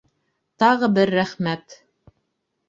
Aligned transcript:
Тағы 0.63 0.89
бер 0.95 1.13
рәхмәт! 1.17 1.77